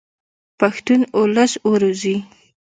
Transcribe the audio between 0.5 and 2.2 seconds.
پښتون اولس و روزئ.